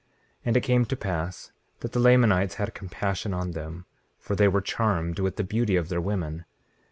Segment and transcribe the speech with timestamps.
[0.39, 1.51] 19:14 And it came to pass
[1.81, 3.85] that the Lamanites had compassion on them,
[4.17, 6.45] for they were charmed with the beauty of their women.